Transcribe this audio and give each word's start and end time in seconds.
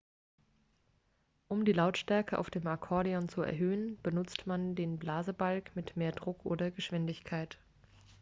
um 1.47 1.63
die 1.63 1.73
lautstärke 1.73 2.39
auf 2.39 2.49
dem 2.49 2.65
akkordeon 2.65 3.29
zu 3.29 3.43
erhöhen 3.43 3.99
benutzt 4.01 4.47
man 4.47 4.73
den 4.73 4.97
blasebalg 4.97 5.75
mit 5.75 5.95
mehr 5.95 6.11
druck 6.11 6.43
oder 6.43 6.71
geschwindigkeit 6.71 7.59